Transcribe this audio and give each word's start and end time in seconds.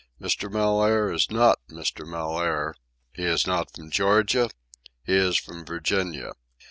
Mr. 0.19 0.51
Mellaire 0.51 1.11
is 1.11 1.29
not 1.29 1.59
Mr. 1.69 2.07
Mellaire. 2.07 2.73
He 3.11 3.23
is 3.25 3.45
not 3.45 3.69
from 3.75 3.91
Georgia. 3.91 4.49
He 5.05 5.13
is 5.13 5.37
from 5.37 5.63
Virginia. 5.63 6.31